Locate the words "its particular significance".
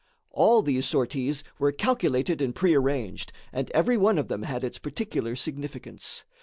4.63-6.23